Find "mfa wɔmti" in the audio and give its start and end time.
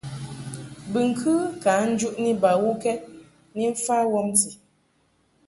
3.73-4.49